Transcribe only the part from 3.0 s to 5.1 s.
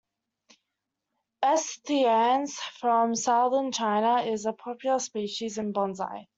southern China, is a popular